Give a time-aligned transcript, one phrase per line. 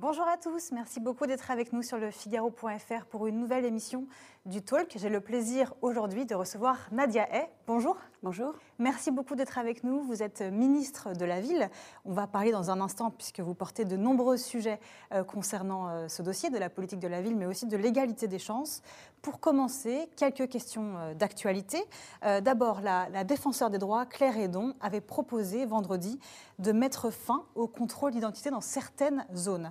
[0.00, 4.06] Bonjour à tous, merci beaucoup d'être avec nous sur le Figaro.fr pour une nouvelle émission
[4.46, 4.96] du Talk.
[4.96, 7.50] J'ai le plaisir aujourd'hui de recevoir Nadia Hay.
[7.66, 7.98] Bonjour.
[8.22, 8.54] Bonjour.
[8.78, 10.02] Merci beaucoup d'être avec nous.
[10.02, 11.68] Vous êtes ministre de la Ville.
[12.04, 14.80] On va parler dans un instant, puisque vous portez de nombreux sujets
[15.12, 18.28] euh, concernant euh, ce dossier de la politique de la ville, mais aussi de l'égalité
[18.28, 18.82] des chances.
[19.22, 21.82] Pour commencer, quelques questions euh, d'actualité.
[22.22, 26.18] D'abord, la, la défenseur des droits, Claire Hédon, avait proposé vendredi
[26.58, 29.70] de mettre fin au contrôle d'identité dans certaines zones.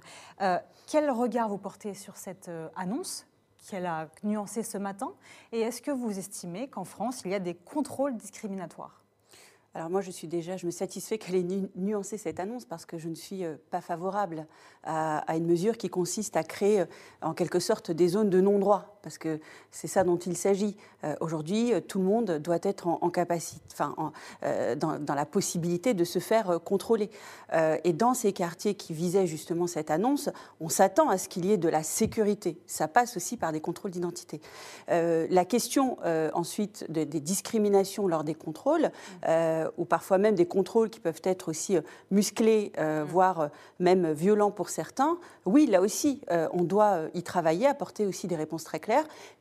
[0.87, 3.27] Quel regard vous portez sur cette annonce
[3.67, 5.13] qu'elle a nuancé ce matin
[5.51, 8.99] Et est-ce que vous estimez qu'en France, il y a des contrôles discriminatoires?
[9.75, 12.97] Alors moi, je suis déjà, je me satisfais qu'elle ait nuancé cette annonce parce que
[12.97, 14.47] je ne suis euh, pas favorable
[14.83, 16.85] à, une mesure qui consiste à créer euh,
[17.21, 19.39] en quelque sorte des zones de non-droit, parce que
[19.71, 20.75] c'est ça dont il s'agit.
[21.03, 23.95] Euh, aujourd'hui, tout le monde doit être en, capacité, enfin,
[24.77, 27.09] dans, la possibilité de se faire contrôler.
[27.83, 31.51] et dans ces quartiers qui visaient justement cette annonce, on s'attend à ce qu'il y
[31.51, 32.59] ait de la sécurité.
[32.67, 34.41] Ça passe aussi par des contrôles d'identité.
[34.87, 35.97] la question
[36.33, 38.91] ensuite des discriminations lors des contrôles
[39.77, 43.07] ou parfois même des contrôles qui peuvent être aussi euh, musclés, euh, mm.
[43.07, 43.47] voire euh,
[43.79, 46.21] même violents pour certains, oui, là aussi,
[46.53, 48.88] on doit y travailler, apporter aussi des réponses très claires.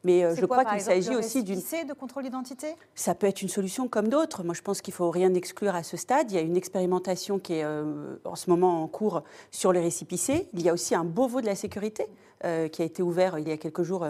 [0.04, 1.60] Mais je crois qu'il s'agit aussi d'une.
[1.60, 2.74] de contrôle d'identité?
[2.94, 4.42] Ça peut être une solution comme d'autres.
[4.44, 6.30] Moi, je pense qu'il ne faut rien exclure à ce stade.
[6.30, 10.48] Il y a une expérimentation qui est en ce moment en cours sur les récipicés.
[10.54, 12.06] Il y a aussi un Beauvau de la sécurité
[12.42, 14.06] qui a été ouvert il y a quelques jours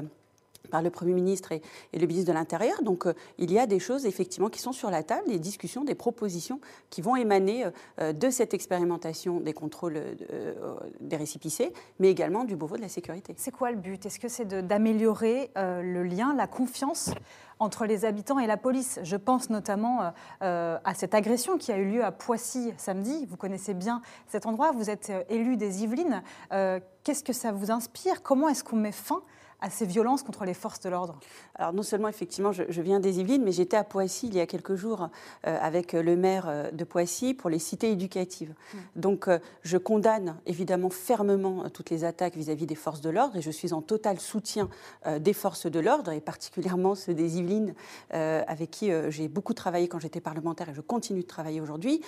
[0.69, 2.83] par le Premier ministre et, le ministre de l'Intérieur.
[2.83, 5.84] Donc euh, il y a des choses effectivement qui sont sur la table, des discussions,
[5.84, 7.67] des propositions qui vont émaner
[8.00, 12.89] euh, de cette expérimentation des contrôles euh, des récipicés, mais également du Beauvau de la
[12.89, 13.34] sécurité.
[13.37, 14.05] C'est quoi le but?
[14.06, 17.11] Est-ce que c'est d'améliorer le lien, la confiance
[17.59, 18.98] entre les habitants et la police?
[19.03, 23.27] Je pense notamment à cette agression qui a eu lieu à Poissy samedi.
[23.27, 26.22] Vous connaissez bien cet endroit, vous êtes élu des Yvelines.
[26.50, 28.22] Qu'est-ce que ça vous inspire?
[28.22, 29.22] Comment est-ce qu'on met fin
[29.61, 31.19] à ces violences contre les forces de l'ordre
[31.55, 34.47] Alors non seulement effectivement je, viens des Yvelines, mais j'étais à Poissy il y a
[34.47, 35.09] quelques jours
[35.47, 38.51] euh, avec le maire euh, de Poissy pour les cités éducatives.
[38.51, 38.79] Mmh.
[38.97, 43.43] Donc euh, je condamne évidemment fermement toutes les attaques vis-à-vis des forces de l'ordre et
[43.43, 44.69] je suis en total soutien
[45.21, 47.75] des forces de l'ordre et particulièrement ceux des Yvelines
[48.11, 52.03] avec qui j'ai beaucoup travaillé quand j'étais parlementaire et je continue de travailler aujourd'hui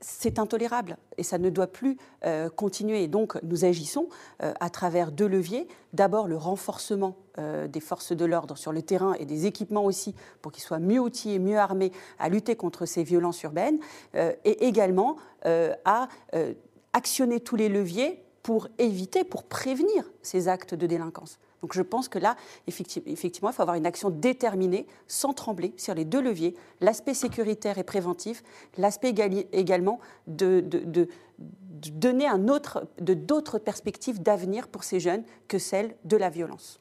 [0.00, 3.02] c'est intolérable et ça ne doit plus euh, continuer.
[3.02, 4.08] Et donc, nous agissons
[4.42, 5.68] euh, à travers deux leviers.
[5.92, 10.14] D'abord, le renforcement euh, des forces de l'ordre sur le terrain et des équipements aussi
[10.40, 13.78] pour qu'ils soient mieux outillés, mieux armés à lutter contre ces violences urbaines.
[14.14, 15.16] et également
[15.84, 16.08] à
[16.92, 21.38] actionner tous les leviers pour éviter, pour prévenir ces actes de délinquance.
[21.62, 25.94] Donc je pense que là, effectivement, il faut avoir une action déterminée, sans trembler, sur
[25.94, 28.42] les deux leviers, l'aspect sécuritaire et préventif,
[28.78, 29.14] l'aspect
[29.52, 30.64] également de,
[31.38, 36.80] donner autre, d'autres perspectives d'avenir pour ces jeunes que celle de la violence.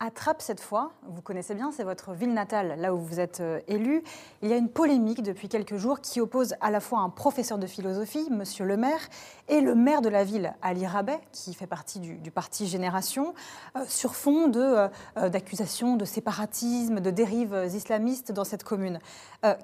[0.00, 3.40] À Trappes, cette fois, vous connaissez bien, c'est votre ville natale, là où vous êtes
[3.40, 4.04] euh, élu.
[4.42, 7.58] Il y a une polémique depuis quelques jours qui oppose à la fois un professeur
[7.58, 9.00] de philosophie, Monsieur le maire,
[9.48, 13.34] et le maire de la ville, Ali Rabet, qui fait partie du, parti Génération,
[13.74, 19.00] euh, sur fond euh, d'accusations de, séparatisme, de dérives islamistes dans cette commune.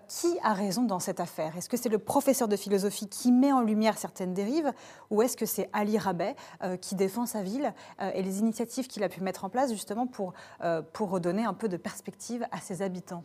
[0.08, 1.56] qui a raison dans cette affaire?
[1.56, 4.72] Est-ce que c'est le professeur de philosophie qui met en lumière certaines dérives,
[5.10, 6.34] ou est-ce que c'est Ali Rabet
[6.80, 10.23] qui défend sa ville et les initiatives qu'il a pu mettre en place justement pour
[10.62, 13.24] euh, pour, redonner un peu de perspective à ses habitants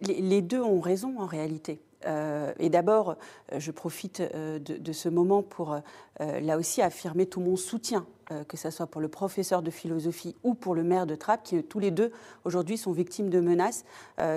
[0.00, 1.80] les, deux ont raison en réalité.
[2.06, 3.16] Euh, et d'abord,
[3.52, 5.76] euh, je profite de, ce moment pour,
[6.18, 8.06] là aussi, affirmer tout mon soutien,
[8.48, 11.62] que ce soit pour le professeur de philosophie ou pour le maire de Trappes, qui
[11.64, 12.12] tous les deux,
[12.44, 13.84] aujourd'hui, sont victimes de menaces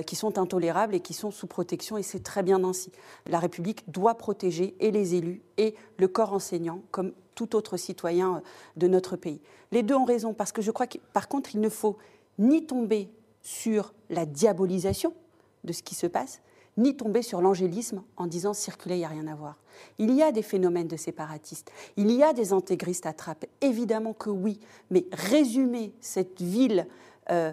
[0.06, 2.92] qui sont intolérables et qui sont sous protection, et c'est très bien ainsi.
[3.28, 8.42] La République doit protéger et les élus et le corps enseignant, comme tout autre citoyen
[8.78, 9.42] de notre pays.
[9.72, 11.98] Les deux ont raison, parce que je crois que, par contre, il ne faut
[12.38, 13.10] ni tomber
[13.42, 15.14] sur la diabolisation
[15.64, 16.42] de ce qui se passe,
[16.78, 19.58] ni tomber sur l'angélisme en disant circuler, il n'y a rien à voir.
[20.00, 24.14] Il y a des phénomènes de séparatistes, il y a des intégristes à trappe, évidemment
[24.14, 24.60] que oui,
[24.90, 26.88] mais résumer cette ville
[27.30, 27.52] euh,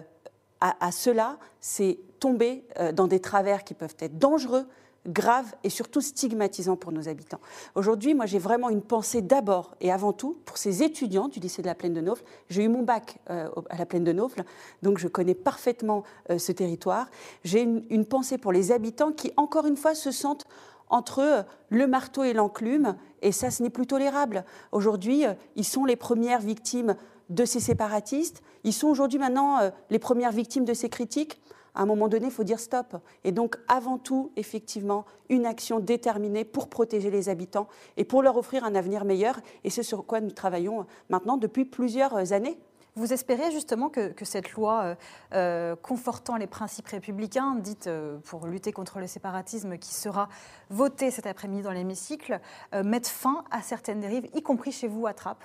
[0.59, 4.67] à, cela, c'est tomber euh, dans des travers qui peuvent être dangereux,
[5.07, 7.39] grave et surtout stigmatisant pour nos habitants.
[7.75, 11.61] Aujourd'hui, moi, j'ai vraiment une pensée d'abord et avant tout pour ces étudiants du lycée
[11.61, 12.23] de la Plaine de Naufle.
[12.49, 14.43] J'ai eu mon bac euh, à la Plaine de Naufle,
[14.83, 17.07] donc je connais parfaitement euh, ce territoire.
[17.43, 20.45] J'ai une, pensée pour les habitants qui, encore une fois, se sentent
[20.89, 24.45] entre euh, le marteau et l'enclume, et ça, ce n'est plus tolérable.
[24.71, 25.23] Aujourd'hui,
[25.55, 26.95] ils sont les premières victimes
[27.29, 28.41] de ces séparatistes.
[28.63, 29.59] Ils sont aujourd'hui maintenant
[29.89, 31.39] les premières victimes de ces critiques.
[31.75, 32.97] À un moment donné, il faut dire stop.
[33.23, 38.37] Et donc, avant tout, effectivement, une action déterminée pour protéger les habitants et pour leur
[38.37, 39.39] offrir un avenir meilleur.
[39.63, 42.57] Et c'est sur quoi nous travaillons maintenant depuis plusieurs années.
[42.95, 44.95] Vous espérez justement que, cette loi euh,
[45.33, 50.27] euh, confortant les principes républicains, dite euh, pour lutter contre le séparatisme, qui sera
[50.69, 52.39] votée cet après-midi dans l'hémicycle,
[52.83, 55.43] mette fin à certaines dérives, y compris chez vous à Trappes?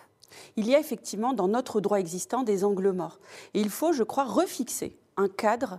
[0.57, 3.21] Il y a effectivement dans notre droit existant des angles morts.
[3.55, 5.79] Et il faut, je crois, refixer un cadre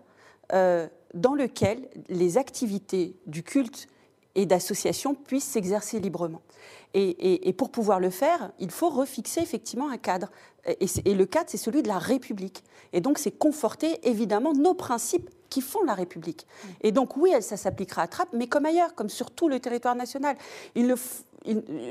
[0.52, 3.88] dans lequel les activités du culte
[4.36, 6.42] et d'association puissent s'exercer librement.
[6.94, 10.32] Et, pour pouvoir le faire, il faut refixer effectivement un cadre.
[10.80, 12.64] Et, le cadre, c'est celui de la République.
[12.94, 16.48] Et donc, c'est conforter évidemment nos principes qui font la République.
[16.82, 19.96] Et donc, oui, ça s'appliquera à Trappes, mais comme ailleurs, comme sur tout le territoire
[19.96, 20.38] national.
[20.76, 20.94] Il,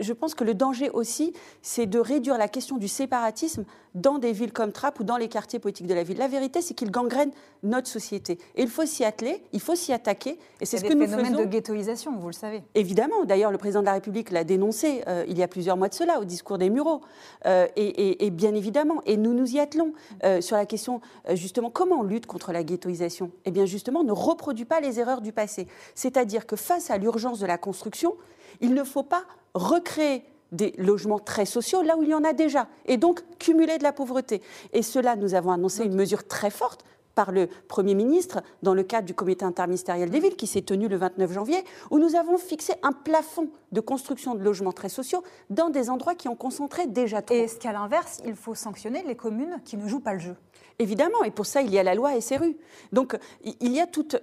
[0.01, 1.33] je pense que le danger aussi,
[1.63, 3.65] c'est de réduire la question du séparatisme
[3.97, 6.19] dans des villes comme Trappes ou dans les quartiers politiques de la ville.
[6.19, 7.31] La vérité, c'est qu'il gangrène
[7.63, 8.39] notre société.
[8.55, 10.39] Et il faut s'y atteler, il faut s'y attaquer.
[10.61, 11.39] Et c'est ce que nous faisons.
[11.39, 12.63] de ghettoisation, vous le savez.
[12.75, 13.25] Évidemment.
[13.25, 15.95] D'ailleurs, le président de la République l'a dénoncé euh, il y a plusieurs mois de
[15.95, 17.01] cela au discours des Mureaux.
[17.47, 19.93] Euh, et, bien évidemment, et nous nous y attelons
[20.25, 21.01] euh, sur la question
[21.33, 23.31] justement comment on lutte contre la ghettoisation?
[23.47, 25.67] Eh bien, justement, ne reproduit pas les erreurs du passé.
[25.95, 28.15] C'est-à-dire que face à l'urgence de la construction,
[28.61, 29.25] il ne faut pas
[29.55, 33.79] recréer des logements très sociaux là où il y en a déjà, et donc cumuler
[33.79, 34.43] de la pauvreté.
[34.73, 36.85] Et cela, nous avons annoncé une mesure très forte
[37.17, 40.87] par le Premier ministre dans le cadre du comité interministériel des villes qui s'est tenu
[40.87, 45.25] le 29 janvier, où nous avons fixé un plafond de construction de logements très sociaux
[45.51, 47.35] dans des endroits qui ont concentré déjà trop.
[47.35, 50.37] Et est-ce qu'à l'inverse, il faut sanctionner les communes qui ne jouent pas le jeu?
[50.79, 52.55] Évidemment, et pour ça, il y a la loi SRU.
[52.93, 54.17] Donc, il y a toute,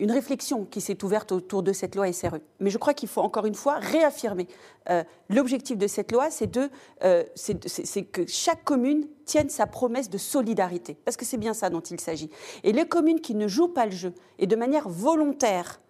[0.00, 2.40] une réflexion qui s'est ouverte autour de cette loi SRU.
[2.58, 4.48] Mais je crois qu'il faut encore une fois réaffirmer.
[4.90, 6.58] Euh, l'objectif de cette loi, c'est
[7.04, 7.22] euh,
[8.12, 10.96] que chaque commune tienne sa promesse de solidarité.
[11.04, 12.30] Parce que c'est bien ça dont il s'agit.
[12.64, 15.80] Et les communes qui ne jouent pas le jeu, et de manière volontaire,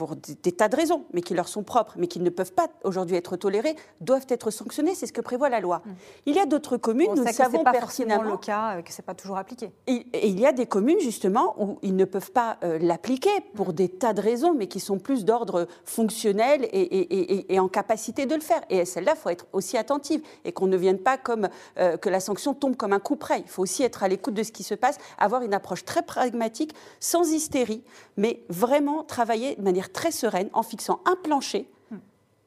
[0.00, 2.68] pour des, tas de raisons, mais qui leur sont propres, mais qui ne peuvent pas
[2.84, 4.94] aujourd'hui être tolérées, doivent être sanctionnées.
[4.94, 5.82] C'est ce que prévoit la loi.
[5.84, 5.90] Mmh.
[6.24, 9.12] Il y a d'autres communes, nous savons pas pertinemment le cas, euh, que c'est pas
[9.12, 9.70] toujours appliqué.
[9.86, 13.68] Et, il y a des communes justement où ils ne peuvent pas euh, l'appliquer pour
[13.68, 13.72] mmh.
[13.74, 18.34] des tas de raisons, mais qui sont plus d'ordre fonctionnel et, et, en capacité de
[18.34, 18.62] le faire.
[18.70, 22.08] Et celle-là, il faut être aussi attentive et qu'on ne vienne pas comme euh, que
[22.08, 23.40] la sanction tombe comme un coup près.
[23.40, 26.02] Il faut aussi être à l'écoute de ce qui se passe, avoir une approche très
[26.02, 27.82] pragmatique, sans hystérie,
[28.16, 31.68] mais vraiment travailler de manière très sereine en fixant un plancher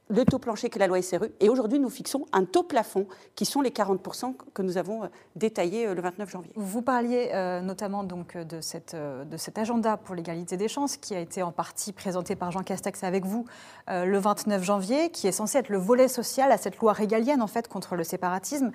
[0.09, 1.31] le taux plancher que la loi SRU.
[1.39, 5.07] Et aujourd'hui, nous fixons un taux plafond qui sont les 40% que nous avons euh,
[5.35, 6.51] détaillés euh, le 29 janvier.
[6.55, 11.15] Vous parliez euh, notamment donc de, cette, de cet agenda pour l'égalité des chances qui
[11.15, 13.45] a été en partie présenté par Jean Castex avec vous
[13.87, 17.47] le 29 janvier, qui est censé être le volet social à cette loi régalienne en
[17.47, 18.71] fait contre le séparatisme.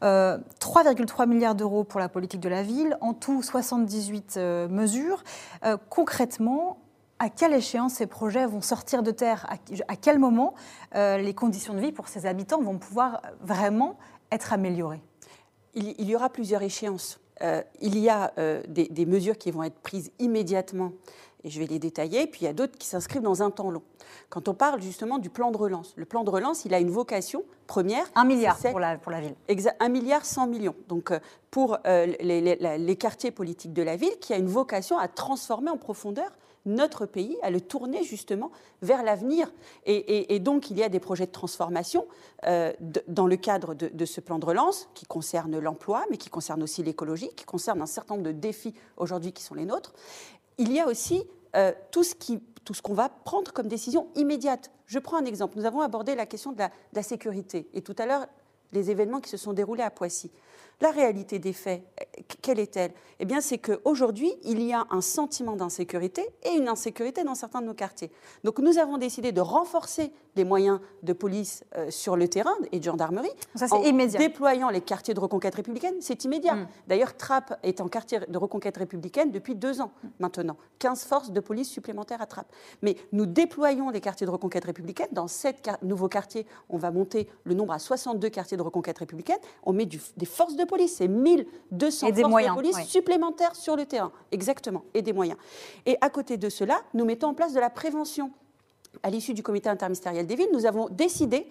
[0.00, 4.38] 3,3 milliards d'euros pour la politique de la ville, en tout 78
[4.70, 5.22] mesures.
[5.90, 6.78] concrètement,
[7.18, 9.46] à quelle échéance ces projets vont sortir de terre?
[9.88, 10.54] À quel moment
[10.94, 13.96] euh, les conditions de vie pour ces habitants vont pouvoir vraiment
[14.30, 15.02] être améliorées?
[15.74, 17.20] Il, y aura plusieurs échéances.
[17.42, 20.92] Euh, il y a euh, des, mesures qui vont être prises immédiatement,
[21.44, 23.70] et je vais les détailler, puis il y a d'autres qui s'inscrivent dans un temps
[23.70, 23.82] long.
[24.30, 26.90] Quand on parle justement du plan de relance, le plan de relance, il a une
[26.90, 28.06] vocation première.
[28.14, 29.34] Un milliard pour la, pour la ville.
[29.80, 30.74] un milliard cent millions.
[30.88, 31.12] Donc
[31.50, 35.76] pour les, les quartiers politiques de la ville, qui a une vocation à transformer en
[35.76, 36.30] profondeur
[36.66, 38.50] notre pays à le tourner justement
[38.82, 39.52] vers l'avenir.
[39.86, 42.06] Et, donc, il y a des projets de transformation
[42.44, 42.72] euh,
[43.08, 46.82] dans le cadre de, ce plan de relance qui concerne l'emploi, mais qui concerne aussi
[46.82, 49.94] l'écologie, qui concerne un certain nombre de défis aujourd'hui qui sont les nôtres.
[50.58, 51.24] Il y a aussi
[51.54, 54.70] euh, tout ce qu'on va prendre comme décision immédiate.
[54.86, 55.56] Je prends un exemple.
[55.56, 56.62] Nous avons abordé la question de
[56.92, 57.68] la sécurité.
[57.74, 58.26] Et tout à l'heure,
[58.72, 60.30] les événements qui se sont déroulés à Poissy.
[60.82, 61.82] La réalité des faits,
[62.42, 62.92] quelle est-elle?
[63.18, 67.62] Eh bien, c'est qu'aujourd'hui, il y a un sentiment d'insécurité et une insécurité dans certains
[67.62, 68.10] de nos quartiers.
[68.44, 72.78] Donc, nous avons décidé de renforcer les moyens de police euh, sur le terrain et
[72.78, 73.30] de gendarmerie.
[73.54, 74.18] Ça, c'est immédiat.
[74.18, 76.54] Déployant les quartiers de reconquête républicaine, c'est immédiat.
[76.54, 76.68] Mm.
[76.86, 80.56] D'ailleurs, Trappes est en quartier de reconquête républicaine depuis deux ans maintenant.
[80.78, 82.52] 15 forces de police supplémentaires à Trappes.
[82.82, 85.08] Mais nous déployons les quartiers de reconquête républicaine.
[85.12, 89.38] Dans sept nouveaux quartiers, on va monter le nombre à 62 quartiers de reconquête républicaine.
[89.64, 90.96] On met des forces de police.
[90.96, 94.12] C'est 1200 forces de police supplémentaires sur le terrain.
[94.32, 94.84] Exactement.
[94.94, 95.38] Et des moyens.
[95.86, 98.30] Et à côté de cela, nous mettons en place de la prévention.
[99.02, 101.46] À l'issue du comité interministériel des villes, nous avons décidé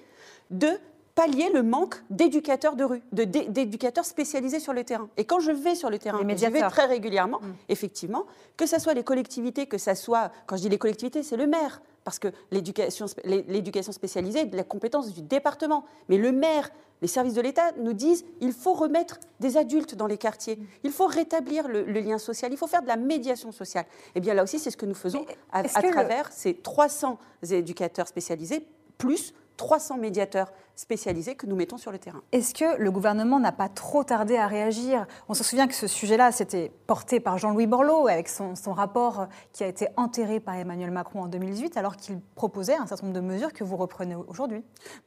[0.52, 0.70] de
[1.16, 5.08] pallier le manque d'éducateurs de rue, d'éducateurs spécialisés sur le terrain.
[5.16, 7.54] Et quand je vais sur le terrain, je vais très régulièrement, mm.
[7.70, 8.26] effectivement,
[8.58, 11.48] que ce soit les collectivités, que ce soit, quand je dis les collectivités, c'est le
[11.48, 15.84] maire, parce que l'éducation spécialisée est de la compétence du département.
[16.08, 16.70] Mais le maire,
[17.02, 20.92] les services de l'État nous disent il faut remettre des adultes dans les quartiers, il
[20.92, 23.86] faut rétablir le, lien social, il faut faire de la médiation sociale.
[24.14, 27.18] Eh bien là aussi, c'est ce que nous faisons à, travers ces 300
[27.50, 28.66] éducateurs spécialisés,
[29.00, 32.22] plus 300 médiateurs spécialisés que nous mettons sur le terrain.
[32.32, 35.08] Est-ce que le gouvernement n'a pas trop tardé à réagir?
[35.30, 39.64] On se souvient que ce sujet-là, s'était porté par Jean-Louis Borloo avec son, rapport qui
[39.64, 43.26] a été enterré par Emmanuel Macron en 2018, alors qu'il proposait un certain nombre de
[43.26, 44.64] mesures que vous reprenez aujourd'hui.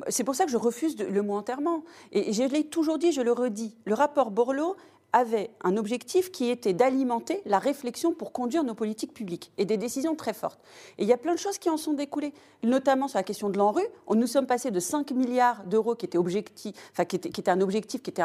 [0.08, 1.82] C'est pour ça que je refuse le mot enterrement.
[2.12, 3.76] Et je l'ai toujours dit, je le redis.
[3.84, 4.76] Le rapport Borloo
[5.12, 9.76] avait un objectif qui était d'alimenter la réflexion pour conduire nos politiques publiques et des
[9.76, 10.60] décisions très fortes.
[10.98, 13.48] Et il y a plein de choses qui en sont découlées, notamment sur la question
[13.48, 13.82] de l'ANRU.
[14.10, 18.22] Nous sommes passés de 5 milliards d'euros qui était, un objectif, qui était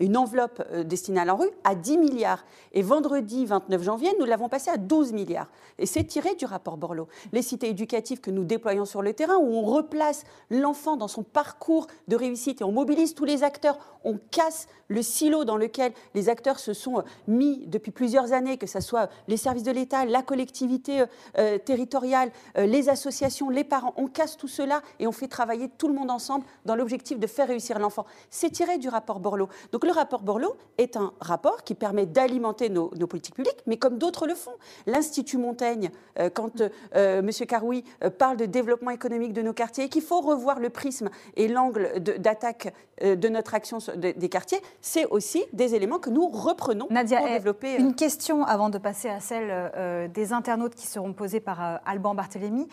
[0.00, 2.44] une enveloppe euh, destinée à l'ANRU, à 10 milliards.
[2.72, 5.48] Et vendredi 29 janvier, nous l'avons passé à 12 milliards.
[5.78, 7.08] Et c'est tiré du rapport Borloo.
[7.32, 11.22] Les cités éducatives que nous déployons sur le terrain, où on replace l'enfant dans son
[11.22, 15.92] parcours de réussite et on mobilise tous les acteurs, on casse le silo dans lequel
[16.14, 19.70] les acteurs se sont euh, mis depuis plusieurs années, que ce soit les services de
[19.70, 21.06] l'État, la collectivité euh,
[21.38, 23.94] euh, territoriale, les associations, les parents.
[23.96, 27.26] On casse tout cela et on fait travailler tout le monde ensemble dans l'objectif de
[27.26, 28.06] faire réussir l'enfant.
[28.30, 29.48] C'est tiré du rapport Borloo.
[29.72, 33.98] Donc le rapport Borloo est un rapport qui permet d'alimenter nos, politiques publiques, mais comme
[33.98, 34.54] d'autres le font.
[34.86, 35.90] L'Institut Montaigne,
[36.34, 36.62] quand
[36.92, 37.30] M.
[37.48, 37.84] Caroui
[38.18, 42.74] parle de développement économique de nos quartiers, qu'il faut revoir le prisme et l'angle d'attaque
[43.02, 47.76] de notre action des quartiers, c'est aussi des éléments que nous reprenons Nadia, pour développer.
[47.76, 51.64] Une euh, question avant de passer à celle euh, des internautes qui seront posées par
[51.64, 52.66] euh, Alban Barthélémy.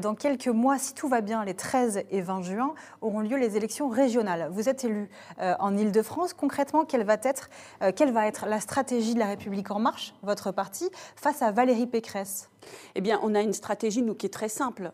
[0.00, 3.56] dans quelques mois, si tout va bien, les 13 et 20 juin, auront lieu les
[3.56, 4.48] élections régionales.
[4.50, 6.32] Vous êtes élu en Ile-de-France.
[6.32, 7.50] Concrètement, quelle va, être,
[7.94, 11.86] quelle va être la stratégie de la République En Marche, votre parti, face à Valérie
[11.86, 12.50] Pécresse?
[12.94, 14.92] Eh bien, on a une stratégie, nous, qui est très simple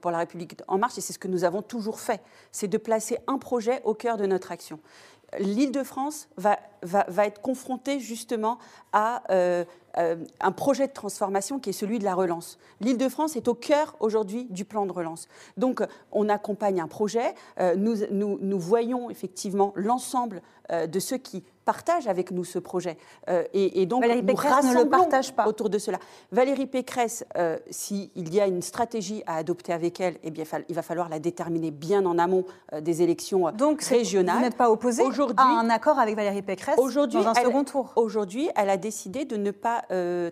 [0.00, 2.22] pour la République En Marche, et c'est ce que nous avons toujours fait,
[2.52, 4.78] c'est de placer un projet au cœur de notre action
[5.38, 8.58] l'Île-de-France va, va, être confrontée justement
[8.92, 9.64] à euh,
[9.98, 12.58] euh, un projet de transformation qui est celui de la relance.
[12.80, 15.28] L'Île-de-France est au cœur aujourd'hui du plan de relance.
[15.56, 22.30] Donc on accompagne un projet, euh, nous, voyons effectivement l'ensemble de ceux qui partage avec
[22.30, 22.96] nous ce projet.
[23.28, 25.46] Euh, et, donc, Valérie nous Pécresse ne le partage pas.
[25.46, 25.98] autour de cela.
[26.32, 30.74] Valérie Pécresse, euh, s'il y a une stratégie à adopter avec elle, eh bien, il
[30.74, 34.36] va falloir la déterminer bien en amont euh, des élections donc, régionales.
[34.36, 35.02] Vous n'êtes pas opposé
[35.36, 39.36] à un accord avec Valérie Pécresse dans un second tour Aujourd'hui, elle a décidé de
[39.36, 39.82] ne pas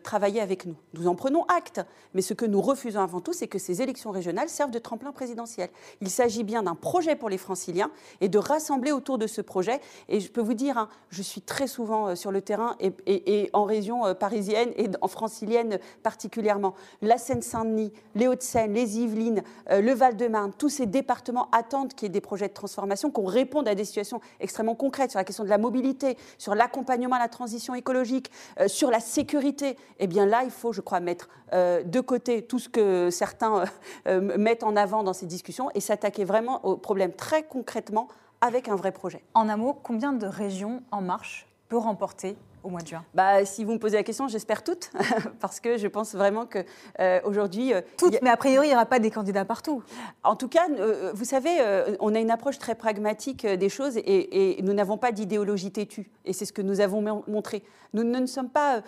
[0.02, 0.76] travailler avec nous.
[0.94, 1.80] Nous en prenons acte.
[2.14, 5.12] Mais ce que nous refusons avant tout, c'est que ces élections régionales servent de tremplin
[5.12, 5.70] présidentiel.
[6.00, 9.80] Il s'agit bien d'un projet pour les franciliens et de rassembler autour de ce projet.
[10.08, 12.76] Et je peux vous dire, hein, je je suis très souvent euh, sur le terrain
[12.80, 16.74] et, en région euh, parisienne et en francilienne particulièrement.
[17.00, 22.06] La Seine-Saint-Denis, les Hauts-de-Seine, les Yvelines, euh, le Val-de-Marne, tous ces départements attendent qu'il y
[22.06, 25.44] ait des projets de transformation, qu'on réponde à des situations extrêmement concrètes sur la question
[25.44, 28.30] de la mobilité, sur l'accompagnement à la transition écologique,
[28.66, 29.76] sur la sécurité.
[29.98, 33.64] Eh bien là, il faut, je crois, mettre de côté tout ce que certains
[34.06, 38.08] mettent en avant dans ces discussions et s'attaquer vraiment aux problèmes très concrètement
[38.42, 39.22] avec un vrai projet.
[39.32, 43.04] En un mot, combien de régions En Marche peut remporter au mois de juin?
[43.14, 44.90] Bah, Si vous me posez la question, j'espère toutes,
[45.40, 47.72] parce que je pense vraiment qu'aujourd'hui...
[47.72, 49.84] Euh, euh, toutes, mais a priori, il n'y aura pas des candidats partout.
[50.24, 51.58] En tout cas, euh, vous savez,
[52.00, 56.10] on a une approche très pragmatique des choses et, nous n'avons pas d'idéologie têtue.
[56.24, 57.62] Et c'est ce que nous avons montré.
[57.94, 58.82] Nous ne sommes pas,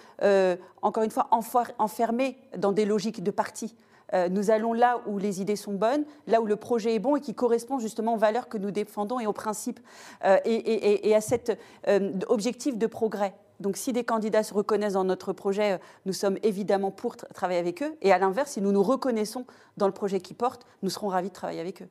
[0.83, 3.77] encore une fois, enfermés dans des logiques de parti.
[4.13, 7.17] Euh, nous allons là où les idées sont bonnes, là où le projet est bon
[7.17, 9.81] et qui correspond justement aux valeurs que nous défendons et aux principes
[10.25, 11.59] euh, et, à cet
[11.89, 13.35] euh, objectif de progrès.
[13.61, 17.83] Donc si des candidats se reconnaissent dans notre projet, nous sommes évidemment pour travailler avec
[17.83, 17.97] eux.
[18.03, 19.47] Et à l'inverse, si nous nous reconnaissons
[19.77, 21.89] dans le projet qu'ils portent, nous serons ravis de travailler avec eux.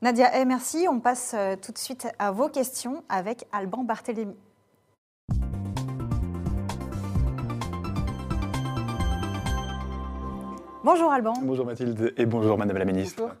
[0.00, 0.86] Nadia, eh, merci.
[0.90, 4.36] On passe tout de suite à vos questions avec Alban Barthélémy.
[10.84, 11.34] Bonjour Alban.
[11.42, 13.36] Bonjour Mathilde et bonjour Madame la Ministre.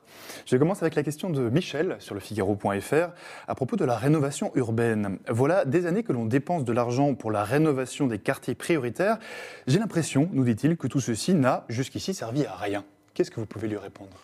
[0.46, 3.08] Je commence avec la question de Michel sur le Figaro.fr
[3.48, 5.18] à propos de la rénovation urbaine.
[5.28, 9.18] Voilà des années que l'on dépense de l'argent pour la rénovation des quartiers prioritaires.
[9.66, 12.84] J'ai l'impression, nous dit-il, que tout ceci n'a jusqu'ici servi à rien.
[13.12, 14.16] Qu'est-ce que vous pouvez lui répondre?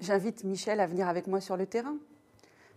[0.00, 1.94] J'invite Michel à venir avec moi sur le terrain.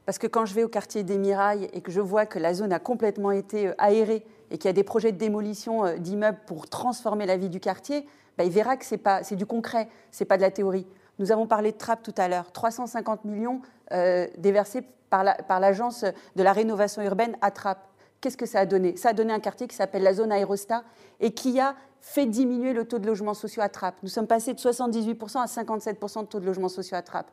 [0.05, 2.53] Parce que quand je vais au quartier des Mirailles et que je vois que la
[2.53, 5.97] zone a complètement été euh, aérée et qu'il y a des projets de démolition euh,
[5.97, 8.05] d'immeubles pour transformer la vie du quartier,
[8.39, 10.87] bah, il verra que c'est du concret, c'est pas de la théorie.
[11.19, 16.05] Nous avons parlé de TRAP tout à l'heure, 350 millions euh, déversés par l'agence
[16.37, 17.79] de la rénovation urbaine à TRAP.
[18.21, 18.95] Qu'est-ce que ça a donné?
[18.95, 20.85] Ça a donné un quartier qui s'appelle la zone Aérostat
[21.19, 23.95] et qui a fait diminuer le taux de logements sociaux à trappe.
[24.03, 27.29] Nous sommes passés de 78% à 57% de taux de logements sociaux à trappe.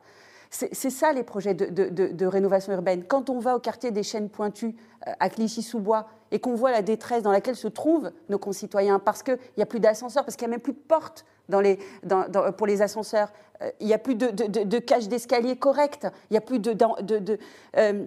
[0.49, 3.03] C'est ça les projets de, rénovation urbaine.
[3.03, 4.75] Quand on va au quartier des Chênes Pointues
[5.07, 9.23] euh, à Clichy-sous-Bois et qu'on voit la détresse dans laquelle se trouvent nos concitoyens, parce
[9.23, 11.25] qu'il n'y a plus d'ascenseurs, parce qu'il n'y a même plus de portes
[12.57, 16.41] pour les ascenseurs, euh, il n'y a plus de, cage d'escalier correcte, il n'y a
[16.41, 16.75] plus de...
[17.77, 18.05] Euh,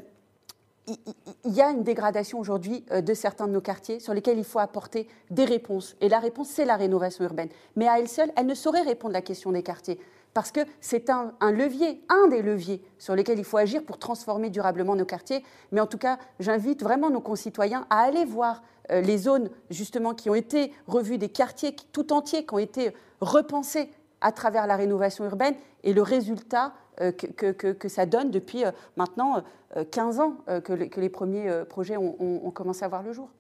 [1.44, 4.58] il y a une dégradation aujourd'hui de certains de nos quartiers sur lesquels il faut
[4.58, 5.94] apporter des réponses.
[6.00, 7.48] Et la réponse, c'est la rénovation urbaine.
[7.76, 10.00] Mais à elle seule, elle ne saurait répondre à la question des quartiers
[10.34, 14.50] parce que c'est un, levier, un des leviers sur lesquels il faut agir pour transformer
[14.50, 15.44] durablement nos quartiers.
[15.72, 20.14] Mais en tout cas, j'invite vraiment nos concitoyens à aller voir euh, les zones justement
[20.14, 24.76] qui ont été revues, des quartiers tout entiers qui ont été repensés à travers la
[24.76, 29.42] rénovation urbaine et le résultat euh, que, ça donne depuis euh, maintenant
[29.90, 33.30] 15 ans que, les premiers projets ont commencé à voir le jour.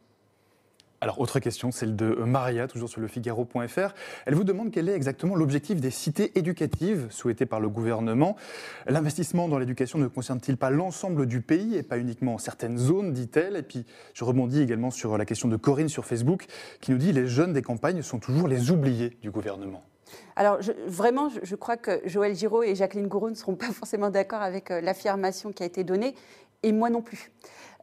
[1.02, 3.94] Alors, autre question, celle de Maria, toujours sur le Figaro.fr.
[4.26, 8.36] Elle vous demande quel est exactement l'objectif des cités éducatives souhaitées par le gouvernement.
[8.86, 13.56] L'investissement dans l'éducation ne concerne-t-il pas l'ensemble du pays et pas uniquement certaines zones, dit-elle?
[13.56, 16.44] Et puis, je rebondis également sur la question de Corinne sur Facebook,
[16.82, 19.82] qui nous dit les jeunes des campagnes sont toujours les oubliés du gouvernement.
[20.36, 24.42] Alors, vraiment, je, crois que Joël Giraud et Jacqueline Gouraud ne seront pas forcément d'accord
[24.42, 26.14] avec euh, l'affirmation qui a été donnée,
[26.62, 27.30] et moi non plus.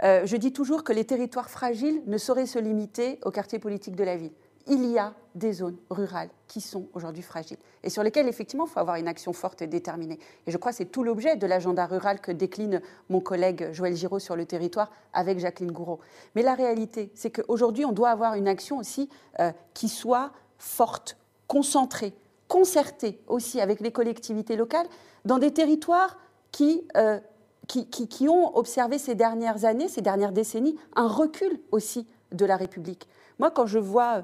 [0.03, 3.95] Euh, je dis toujours que les territoires fragiles ne sauraient se limiter au quartier politique
[3.95, 4.31] de la ville.
[4.69, 8.69] Il y a des zones rurales qui sont aujourd'hui fragiles et sur lesquelles, effectivement, il
[8.69, 10.19] faut avoir une action forte et déterminée.
[10.45, 13.95] Et je crois que c'est tout l'objet de l'agenda rural que décline mon collègue Joël
[13.95, 15.99] Giraud sur le territoire avec Jacqueline Gouraud.
[16.35, 21.17] Mais la réalité, c'est qu'aujourd'hui, on doit avoir une action aussi euh, qui soit forte,
[21.47, 22.13] concentrée,
[22.49, 24.87] concertée aussi avec les collectivités locales
[25.23, 26.17] dans des territoires
[26.51, 27.19] qui euh,
[27.67, 33.07] qui, ont observé ces dernières années, ces dernières décennies, un recul aussi de la République.
[33.39, 34.23] Moi, quand je vois,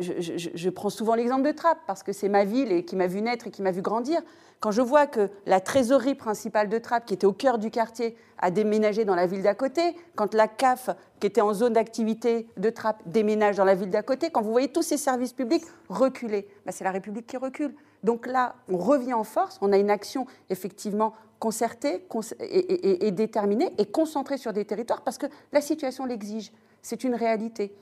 [0.00, 3.20] je, prends souvent l'exemple de Trappes, parce que c'est ma ville et qui m'a vu
[3.20, 4.20] naître et qui m'a vu grandir.
[4.60, 8.16] Quand je vois que la trésorerie principale de Trappes, qui était au cœur du quartier,
[8.38, 10.90] a déménagé dans la ville d'à côté, quand la CAF,
[11.20, 14.52] qui était en zone d'activité de Trappes, déménage dans la ville d'à côté, quand vous
[14.52, 17.74] voyez tous ces services publics reculer, bah, c'est la République qui recule.
[18.02, 22.06] Donc là, on revient en force, on a une action effectivement concertée
[22.40, 26.50] et, déterminée et concentrée sur des territoires parce que la situation l'exige.
[26.80, 27.74] C'est une réalité.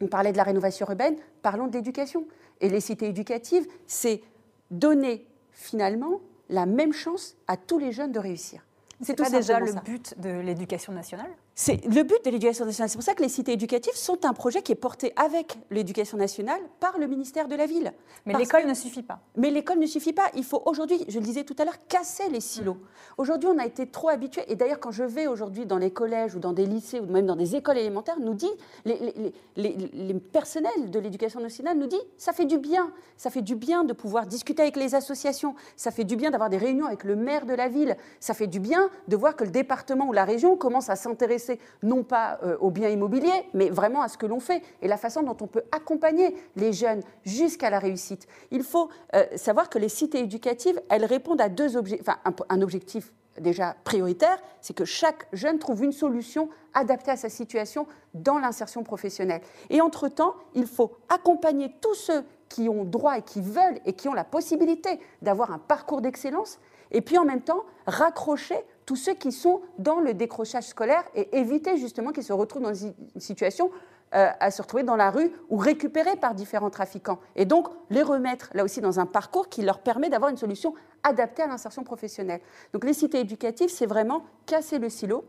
[0.00, 2.26] On parlait de la rénovation urbaine, parlons de l'éducation.
[2.62, 4.22] Et les cités éducatives, c'est
[4.70, 8.64] donner finalement la même chance à tous les jeunes de réussir.
[9.02, 11.30] C'est pas déjà le but de l'éducation nationale?
[11.56, 12.90] C'est le but de l'éducation nationale.
[12.90, 16.18] C'est pour ça que les cités éducatives sont un projet qui est porté avec l'éducation
[16.18, 17.92] nationale par le ministère de la Ville.
[18.26, 19.20] Mais l'école ne suffit pas.
[19.36, 20.30] Mais l'école ne suffit pas.
[20.34, 22.78] Il faut aujourd'hui, je le disais tout à l'heure, casser les silos.
[23.18, 24.42] Aujourd'hui, on a été trop habitués.
[24.48, 27.26] Et d'ailleurs, quand je vais aujourd'hui dans les collèges ou dans des lycées ou même
[27.26, 28.50] dans des écoles élémentaires, nous dit,
[28.84, 32.90] les, les personnels de l'éducation nationale nous dit, ça fait du bien.
[33.16, 35.54] Ça fait du bien de pouvoir discuter avec les associations.
[35.76, 37.96] Ça fait du bien d'avoir des réunions avec le maire de la ville.
[38.18, 41.43] Ça fait du bien de voir que le département ou la région commence à s'intéresser
[41.82, 44.96] non pas euh, aux biens immobiliers, mais vraiment à ce que l'on fait et la
[44.96, 48.26] façon dont on peut accompagner les jeunes jusqu'à la réussite.
[48.50, 52.62] Il faut euh, savoir que les cités éducatives, elles répondent à deux objectifs, enfin, un,
[52.62, 58.38] objectif déjà prioritaire, c'est que chaque jeune trouve une solution adaptée à sa situation dans
[58.38, 59.40] l'insertion professionnelle.
[59.70, 64.08] Et entre-temps, il faut accompagner tous ceux qui ont droit et qui veulent et qui
[64.08, 66.58] ont la possibilité d'avoir un parcours d'excellence,
[66.92, 71.38] et puis en même temps raccrocher tous ceux qui sont dans le décrochage scolaire et
[71.38, 73.70] éviter justement qu'ils se retrouvent dans une situation
[74.14, 77.18] euh, à se retrouver dans la rue ou récupérés par différents trafiquants.
[77.36, 80.74] Et donc les remettre là aussi dans un parcours qui leur permet d'avoir une solution
[81.02, 82.40] adaptée à l'insertion professionnelle.
[82.72, 85.24] Donc les cités éducatives, c'est vraiment casser le silo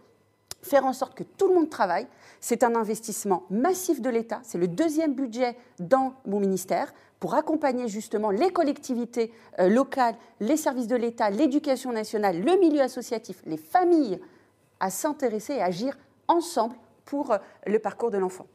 [0.65, 2.07] faire en sorte que tout le monde travaille.
[2.39, 4.39] C'est un investissement massif de l'État.
[4.43, 10.57] C'est le deuxième budget dans mon ministère pour accompagner justement les collectivités euh, locales, les
[10.57, 14.19] services de l'État, l'éducation nationale, le milieu associatif, les familles
[14.79, 15.97] à s'intéresser et agir
[16.27, 16.75] ensemble
[17.05, 18.45] pour euh, le parcours de l'enfant.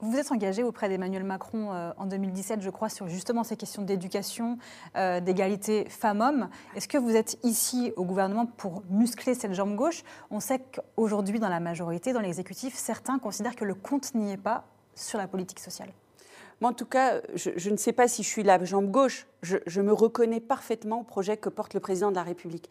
[0.00, 3.56] Vous vous êtes engagé auprès d'Emmanuel Macron euh, en 2017, je crois, sur justement ces
[3.56, 4.58] questions d'éducation,
[4.94, 6.50] d'égalité femmes-hommes.
[6.76, 10.02] Est-ce que vous êtes ici au gouvernement pour muscler cette jambe gauche?
[10.30, 14.36] On sait qu'aujourd'hui, dans la majorité, dans l'exécutif, certains considèrent que le compte n'y est
[14.36, 15.88] pas sur la politique sociale.
[16.64, 19.26] En tout cas, je, ne sais pas si je suis la jambe gauche.
[19.42, 22.70] Je, me reconnais parfaitement au projet que porte le président de la République.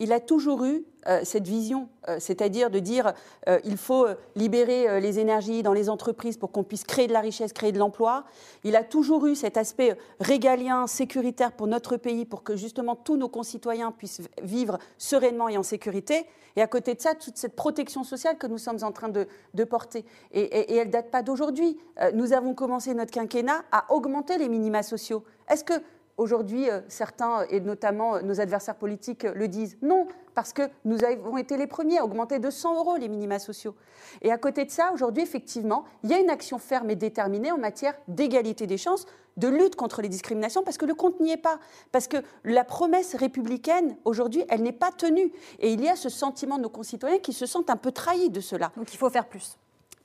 [0.00, 3.12] Il a toujours eu euh, cette vision, euh, c'est-à-dire de dire
[3.48, 4.06] euh, il faut
[4.36, 7.78] libérer les énergies dans les entreprises pour qu'on puisse créer de la richesse, créer de
[7.78, 8.24] l'emploi.
[8.64, 13.16] Il a toujours eu cet aspect régalien, sécuritaire pour notre pays, pour que justement tous
[13.16, 16.26] nos concitoyens puissent vivre sereinement et en sécurité.
[16.56, 19.64] Et à côté de ça, toute cette protection sociale que nous sommes en train de,
[19.64, 20.04] porter.
[20.32, 21.78] Et, elle ne date pas d'aujourd'hui.
[22.14, 25.22] nous avons commencé notre quinquennat à augmenter les minima sociaux.
[25.48, 25.74] Est-ce que
[26.18, 29.78] Aujourd'hui, euh, certains, et notamment euh, nos adversaires politiques, euh, le disent.
[29.82, 33.38] Non, parce que nous avons été les premiers à augmenter de 100 euros les minima
[33.38, 33.76] sociaux.
[34.22, 37.52] Et à côté de ça, aujourd'hui, effectivement, il y a une action ferme et déterminée
[37.52, 41.30] en matière d'égalité des chances, de lutte contre les discriminations, parce que le compte n'y
[41.30, 41.60] est pas.
[41.92, 45.32] Parce que la promesse républicaine, aujourd'hui, elle n'est pas tenue.
[45.60, 48.30] Et il y a ce sentiment de nos concitoyens qui se sentent un peu trahis
[48.30, 48.72] de cela.
[48.76, 49.56] Donc il faut faire plus.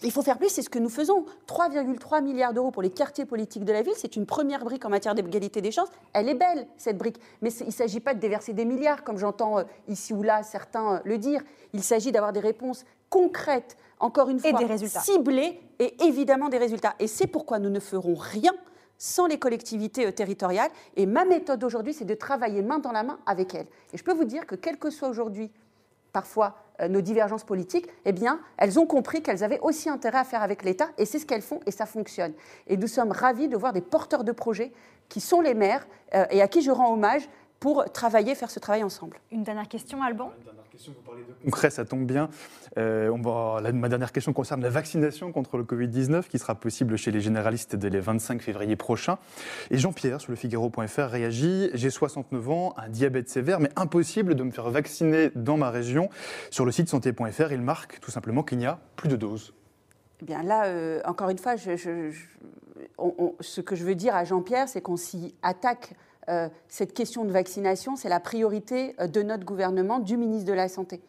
[0.04, 1.26] Il faut faire plus, c'est ce que nous faisons.
[1.48, 4.90] 3,3 milliards d'euros pour les quartiers politiques de la ville, c'est une première brique en
[4.90, 5.88] matière d'égalité des chances.
[6.12, 7.20] Elle est belle, cette brique.
[7.42, 10.44] Mais il ne s'agit pas de déverser des milliards, comme j'entends euh, ici ou là
[10.44, 11.42] certains euh, le dire.
[11.72, 16.96] Il s'agit d'avoir des réponses concrètes, encore une fois, ciblées et évidemment des résultats.
[17.00, 18.52] Et c'est pourquoi nous ne ferons rien
[18.98, 20.72] sans les collectivités euh, territoriales.
[20.98, 23.68] Et ma méthode aujourd'hui, c'est de travailler main dans la main avec elles.
[23.94, 25.50] Et je peux vous dire que quel que soit aujourd'hui
[26.12, 26.56] parfois
[26.90, 30.64] nos divergences politiques, eh bien, elles ont compris qu'elles avaient aussi intérêt à faire avec
[30.64, 32.34] l'État, et c'est ce qu'elles font, et ça fonctionne.
[32.68, 34.72] Et nous sommes ravis de voir des porteurs de projets
[35.10, 37.28] qui sont les maires, euh, et à qui je rends hommage
[37.64, 39.16] pour travailler, faire ce travail ensemble.
[39.32, 40.34] Une dernière question, Alban
[40.88, 42.30] vous parlez de concret, ça tombe bien.
[42.78, 46.98] Euh, on va, ma dernière question concerne la vaccination contre le Covid-19 qui sera possible
[46.98, 49.18] chez les généralistes dès le 25 février prochain.
[49.72, 54.44] Et Jean-Pierre, sur le Figaro.fr, réagit J'ai 69 ans, un diabète sévère, mais impossible de
[54.44, 56.10] me faire vacciner dans ma région.
[56.50, 59.54] Sur le site santé.fr, il marque tout simplement qu'il n'y a plus de doses.
[60.22, 62.12] Eh bien là, euh, encore une fois, je,
[63.40, 65.94] ce que je veux dire à Jean-Pierre, c'est qu'on s'y attaque
[66.30, 70.54] euh, cette question de vaccination, c'est la priorité euh, de notre gouvernement, du ministre de
[70.54, 71.02] la Santé.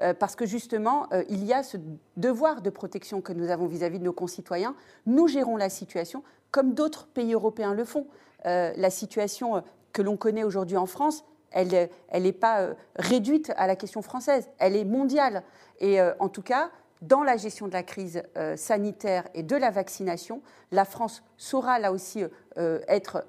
[0.00, 1.76] Euh, parce que justement, il y a ce
[2.16, 4.74] devoir de protection que nous avons vis-à-vis de nos concitoyens.
[5.06, 8.06] Nous gérons la situation comme d'autres pays européens le font.
[8.44, 14.02] la situation que l'on connaît aujourd'hui en France, elle n'est pas réduite à la question
[14.02, 15.44] française, elle est mondiale.
[15.80, 18.22] Et en tout cas, dans la gestion de la crise
[18.56, 22.24] sanitaire et de la vaccination, la France saura là aussi
[22.56, 23.24] être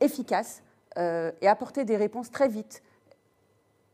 [0.00, 0.62] efficace
[0.96, 2.82] euh, et apporter des réponses très vite.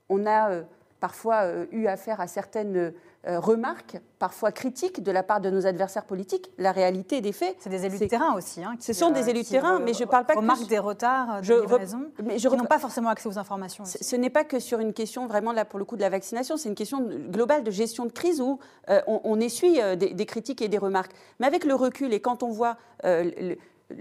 [0.08, 0.62] On a euh,
[1.00, 2.92] parfois euh, eu affaire à certaines
[3.26, 6.50] remarques, parfois critiques de la part de nos adversaires politiques.
[6.58, 7.56] La réalité des faits.
[7.58, 8.62] C'est des élus de terrain aussi.
[8.62, 11.40] Hein, ce sont des élus de terrain, mais je ne parle pas remarquent des retards
[11.40, 13.84] de je livraison, mais je qui n'ont pas forcément accès aux informations.
[13.86, 16.58] Ce n'est pas que sur une question vraiment là pour le coup de la vaccination,
[16.58, 18.58] c'est une question globale de gestion de crise où
[19.06, 21.12] on, essuie des, critiques et des remarques.
[21.40, 23.56] Mais avec le recul et quand on voit le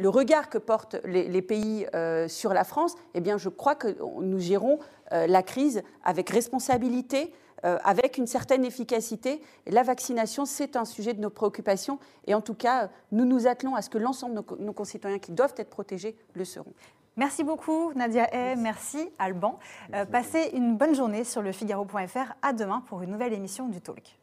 [0.08, 4.39] regard que portent les, pays euh, sur la France, eh bien, je crois que nous
[4.39, 4.80] gérons
[5.12, 7.34] euh, la crise avec responsabilité,
[7.65, 9.41] euh, avec une certaine efficacité.
[9.67, 12.00] la vaccination, c'est un sujet de nos préoccupations.
[12.28, 15.32] Et en tout cas, nous nous attelons à ce que l'ensemble de nos, concitoyens qui
[15.32, 16.74] doivent être protégés le seront.
[17.15, 18.56] Merci beaucoup, Nadia Hay.
[18.56, 19.60] Merci, Alban.
[20.12, 22.34] passez une bonne journée sur le Figaro.fr.
[22.41, 24.17] À demain pour une nouvelle émission du Talk.